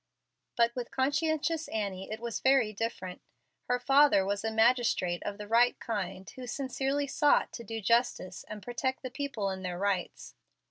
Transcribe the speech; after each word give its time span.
But 0.55 0.75
with 0.75 0.89
conscientious 0.89 1.67
Annie 1.67 2.09
it 2.09 2.19
was 2.19 2.39
very 2.39 2.73
different. 2.73 3.21
Her 3.69 3.77
father 3.79 4.25
was 4.25 4.43
a 4.43 4.49
magistrate 4.49 5.21
of 5.23 5.37
the 5.37 5.47
right 5.47 5.79
kind, 5.79 6.27
who 6.31 6.47
sincerely 6.47 7.05
sought 7.05 7.51
to 7.53 7.63
do 7.63 7.79
justice 7.81 8.43
and 8.47 8.63
protect 8.63 9.03
the 9.03 9.11
people 9.11 9.51
in 9.51 9.61
their 9.61 9.77
rights. 9.77 10.33